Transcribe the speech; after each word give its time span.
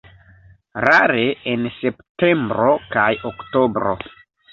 Rare 0.85 1.25
en 1.51 1.67
septembro 1.73 2.71
kaj 2.97 3.05
oktobro. 3.33 3.93